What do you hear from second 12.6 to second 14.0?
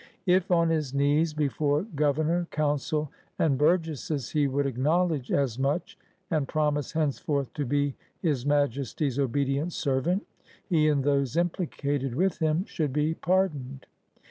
should be pardoned.